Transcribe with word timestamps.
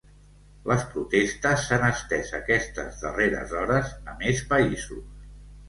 Les 0.69 0.85
protestes 0.93 1.65
s’han 1.65 1.85
estès 1.89 2.33
aquestes 2.39 2.99
darreres 3.05 3.55
hores 3.61 3.95
a 4.15 4.19
més 4.25 4.45
països. 4.55 5.09